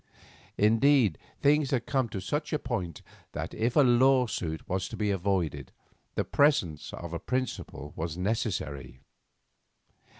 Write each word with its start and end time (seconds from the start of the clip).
Indeed, 0.57 1.19
things 1.41 1.69
had 1.69 1.85
come 1.85 2.09
to 2.09 2.19
such 2.19 2.51
a 2.53 2.57
point 2.57 3.03
that 3.33 3.53
if 3.53 3.75
a 3.75 3.81
lawsuit 3.81 4.67
was 4.67 4.87
to 4.89 4.97
be 4.97 5.11
avoided 5.11 5.71
the 6.15 6.25
presence 6.25 6.91
of 6.91 7.13
a 7.13 7.19
principal 7.19 7.93
was 7.95 8.17
necessary. 8.17 9.01